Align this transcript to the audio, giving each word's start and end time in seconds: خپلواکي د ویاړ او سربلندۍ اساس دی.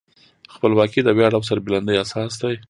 خپلواکي 0.53 1.01
د 1.03 1.09
ویاړ 1.17 1.31
او 1.35 1.43
سربلندۍ 1.49 1.95
اساس 2.03 2.33
دی. 2.41 2.55